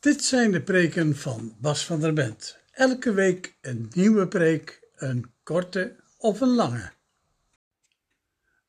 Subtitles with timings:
[0.00, 2.58] Dit zijn de preken van Bas van der Bent.
[2.70, 6.92] Elke week een nieuwe preek, een korte of een lange.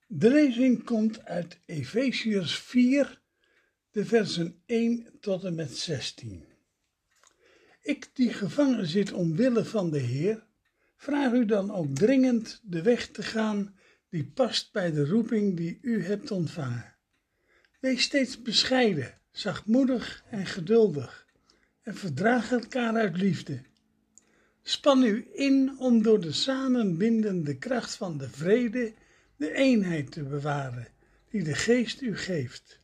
[0.08, 3.22] De lezing komt uit Efeziërs 4,
[3.92, 6.46] de versen 1 tot en met 16.
[7.82, 10.46] Ik die gevangen zit omwille van de Heer,
[10.96, 13.76] vraag u dan ook dringend de weg te gaan
[14.10, 16.96] die past bij de roeping die u hebt ontvangen.
[17.80, 21.28] Wees steeds bescheiden, zachtmoedig en geduldig
[21.82, 23.62] en verdraag elkaar uit liefde.
[24.62, 28.94] Span u in om door de samenbindende kracht van de vrede
[29.36, 30.88] de eenheid te bewaren
[31.30, 32.80] die de geest u geeft.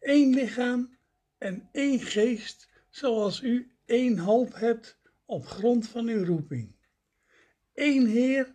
[0.00, 0.96] Eén lichaam
[1.38, 6.74] en één geest, zoals u één hoop hebt op grond van uw roeping.
[7.74, 8.54] Eén Heer,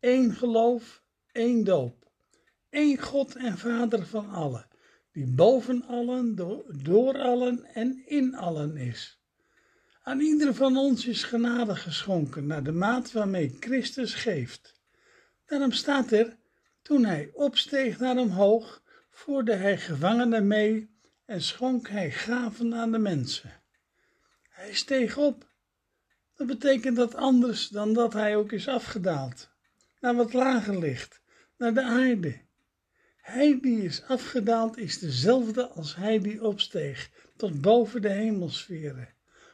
[0.00, 2.10] één geloof, één doop.
[2.70, 4.66] Eén God en Vader van allen,
[5.16, 6.34] die boven allen,
[6.82, 9.18] door allen en in allen is.
[10.02, 14.80] Aan ieder van ons is genade geschonken naar de maat waarmee Christus geeft.
[15.46, 16.36] Daarom staat er,
[16.82, 20.90] toen hij opsteeg naar omhoog, voerde hij gevangenen mee
[21.24, 23.62] en schonk hij gaven aan de mensen.
[24.48, 25.46] Hij steeg op.
[26.34, 29.50] Dat betekent dat anders dan dat hij ook is afgedaald,
[30.00, 31.20] naar wat lager ligt,
[31.56, 32.45] naar de aarde.
[33.26, 39.08] Hij die is afgedaald is dezelfde als hij die opsteeg, tot boven de hemelsferen,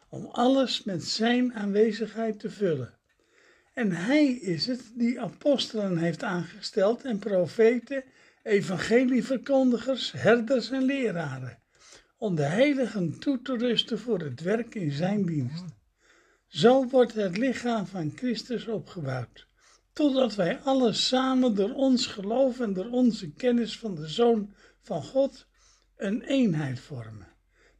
[0.08, 2.98] om alles met zijn aanwezigheid te vullen.
[3.74, 8.04] En hij is het die apostelen heeft aangesteld en profeten,
[8.42, 11.58] evangelieverkondigers, herders en leraren,
[12.16, 15.64] om de heiligen toe te rusten voor het werk in zijn dienst.
[16.46, 19.46] Zo wordt het lichaam van Christus opgebouwd,
[19.92, 25.02] totdat wij alle samen door ons geloof en door onze kennis van de Zoon van
[25.02, 25.46] God
[25.96, 27.28] een eenheid vormen.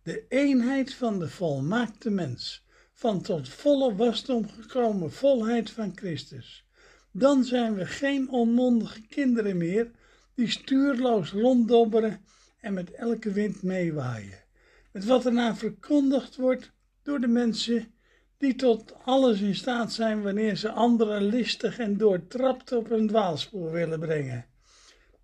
[0.02, 6.66] De eenheid van de volmaakte mens, van tot volle wasdom gekomen volheid van Christus.
[7.12, 9.90] Dan zijn we geen onmondige kinderen meer
[10.34, 12.24] die stuurloos ronddobberen
[12.60, 14.44] en met elke wind meewaaien.
[14.92, 16.72] Met wat erna verkondigd wordt
[17.02, 17.94] door de mensen
[18.42, 23.70] die tot alles in staat zijn wanneer ze anderen listig en doortrapt op een dwaalspoor
[23.70, 24.46] willen brengen.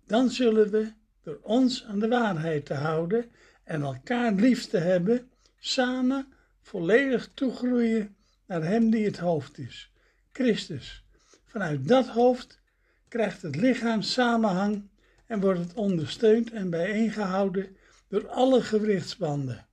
[0.07, 0.91] Dan zullen we,
[1.23, 3.25] door ons aan de waarheid te houden
[3.63, 5.29] en elkaar lief te hebben,
[5.59, 8.15] samen volledig toegroeien
[8.45, 9.91] naar Hem die het hoofd is,
[10.31, 11.03] Christus.
[11.45, 12.59] Vanuit dat hoofd
[13.07, 14.89] krijgt het lichaam samenhang
[15.25, 17.77] en wordt het ondersteund en bijeengehouden
[18.07, 19.68] door alle gewrichtsbanden.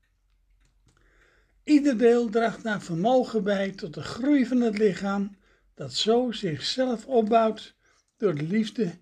[1.66, 5.36] Ieder deel draagt naar vermogen bij tot de groei van het lichaam,
[5.74, 7.76] dat zo zichzelf opbouwt
[8.16, 8.98] door de liefde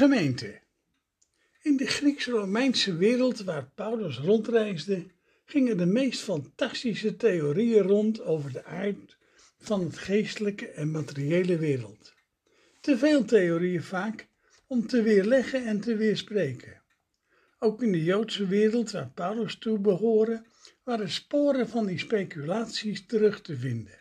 [0.00, 0.60] Gemeente.
[1.62, 5.06] In de Grieks-Romeinse wereld waar Paulus rondreisde,
[5.44, 9.16] gingen de meest fantastische theorieën rond over de aard
[9.58, 12.14] van het geestelijke en materiële wereld.
[12.80, 14.26] Te veel theorieën vaak
[14.66, 16.82] om te weerleggen en te weerspreken.
[17.58, 20.44] Ook in de Joodse wereld waar Paulus toe behoorde,
[20.84, 23.99] waren sporen van die speculaties terug te vinden.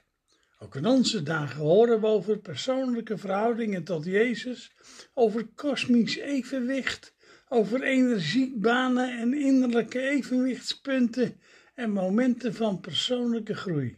[0.62, 4.72] Ook in onze dagen horen we over persoonlijke verhoudingen tot Jezus,
[5.14, 7.14] over kosmisch evenwicht,
[7.48, 11.40] over energiebanen en innerlijke evenwichtspunten
[11.74, 13.98] en momenten van persoonlijke groei.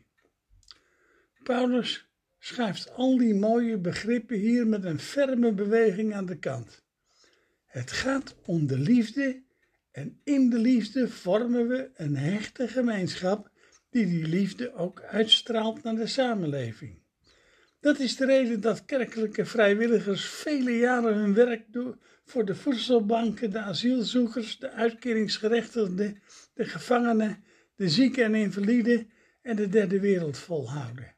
[1.44, 2.10] Paulus
[2.40, 6.84] schuift al die mooie begrippen hier met een ferme beweging aan de kant.
[7.66, 9.44] Het gaat om de liefde
[9.92, 13.51] en in de liefde vormen we een hechte gemeenschap
[13.92, 17.00] die die liefde ook uitstraalt naar de samenleving.
[17.80, 23.52] Dat is de reden dat kerkelijke vrijwilligers vele jaren hun werk doen voor de voedselbanken,
[23.52, 26.22] de asielzoekers, de uitkeringsgerechtigden,
[26.54, 27.44] de gevangenen,
[27.76, 29.10] de zieken en invaliden
[29.42, 31.16] en de derde wereld volhouden.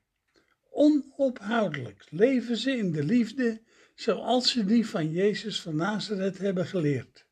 [0.70, 3.62] Onophoudelijk leven ze in de liefde
[3.96, 7.26] zoals ze die van Jezus van Nazareth hebben geleerd.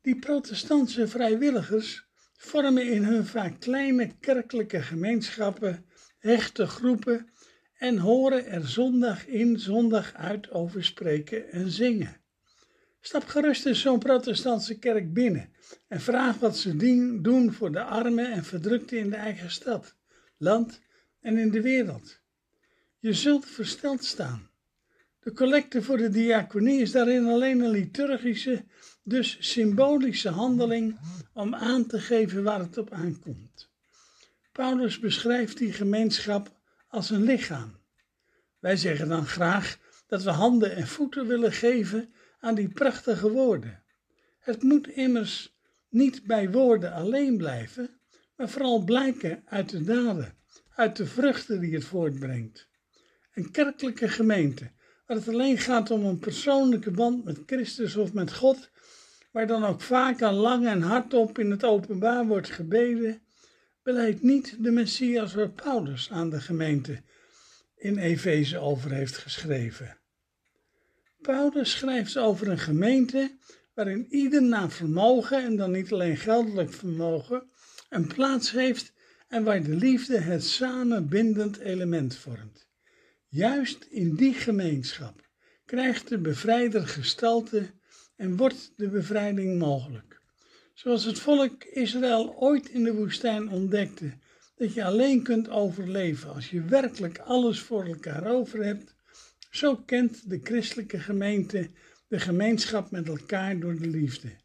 [0.00, 2.05] Die protestantse vrijwilligers
[2.36, 5.84] vormen in hun vaak kleine kerkelijke gemeenschappen
[6.18, 7.30] hechte groepen
[7.78, 12.20] en horen er zondag in, zondag uit over spreken en zingen.
[13.00, 15.52] Stap gerust in zo'n protestantse kerk binnen
[15.88, 16.76] en vraag wat ze
[17.22, 19.96] doen voor de armen en verdrukten in de eigen stad,
[20.36, 20.80] land
[21.20, 22.20] en in de wereld.
[22.98, 24.45] Je zult versteld staan.
[25.26, 28.64] De collecte voor de diaconie is daarin alleen een liturgische,
[29.02, 30.98] dus symbolische handeling
[31.32, 33.70] om aan te geven waar het op aankomt.
[34.52, 37.78] Paulus beschrijft die gemeenschap als een lichaam.
[38.58, 43.82] Wij zeggen dan graag dat we handen en voeten willen geven aan die prachtige woorden.
[44.38, 45.56] Het moet immers
[45.88, 48.00] niet bij woorden alleen blijven,
[48.36, 50.34] maar vooral blijken uit de daden,
[50.74, 52.68] uit de vruchten die het voortbrengt.
[53.34, 54.74] Een kerkelijke gemeente,
[55.06, 58.70] waar het alleen gaat om een persoonlijke band met Christus of met God,
[59.30, 63.22] waar dan ook vaak al lang en hardop in het openbaar wordt gebeden,
[63.82, 67.02] beleidt niet de Messias waar Paulus aan de gemeente
[67.76, 69.98] in Efeze over heeft geschreven.
[71.20, 73.36] Paulus schrijft over een gemeente
[73.74, 77.50] waarin ieder naar vermogen, en dan niet alleen geldelijk vermogen,
[77.88, 78.92] een plaats heeft
[79.28, 82.65] en waar de liefde het samenbindend element vormt.
[83.36, 85.28] Juist in die gemeenschap
[85.64, 87.70] krijgt de bevrijder gestalte
[88.16, 90.20] en wordt de bevrijding mogelijk.
[90.74, 94.18] Zoals het volk Israël ooit in de woestijn ontdekte
[94.54, 98.96] dat je alleen kunt overleven als je werkelijk alles voor elkaar over hebt,
[99.50, 101.70] zo kent de christelijke gemeente
[102.08, 104.36] de gemeenschap met elkaar door de liefde.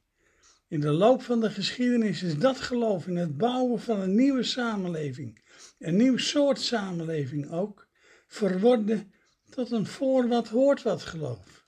[0.67, 4.43] In de loop van de geschiedenis is dat geloof in het bouwen van een nieuwe
[4.43, 5.41] samenleving,
[5.79, 7.89] een nieuw soort samenleving ook,
[8.31, 9.11] verworden
[9.49, 11.65] tot een voor wat hoort wat geloof.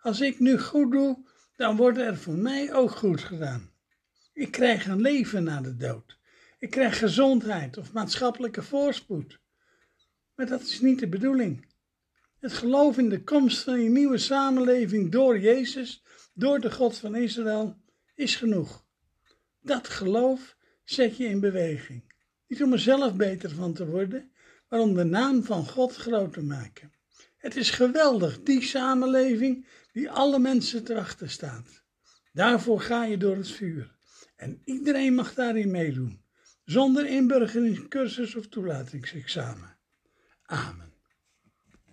[0.00, 1.18] Als ik nu goed doe,
[1.56, 3.70] dan wordt er voor mij ook goed gedaan.
[4.32, 6.18] Ik krijg een leven na de dood.
[6.58, 9.40] Ik krijg gezondheid of maatschappelijke voorspoed.
[10.34, 11.66] Maar dat is niet de bedoeling.
[12.38, 16.02] Het geloof in de komst van een nieuwe samenleving door Jezus,
[16.34, 17.76] door de God van Israël,
[18.14, 18.84] is genoeg.
[19.60, 22.12] Dat geloof zet je in beweging.
[22.46, 24.32] Niet om er zelf beter van te worden,
[24.70, 26.92] maar om de naam van God groot te maken.
[27.36, 31.82] Het is geweldig, die samenleving die alle mensen te staat.
[32.32, 33.94] Daarvoor ga je door het vuur.
[34.36, 36.24] En iedereen mag daarin meedoen,
[36.64, 39.78] zonder inburgeringscursus of toelatingsexamen.
[40.42, 40.89] Amen.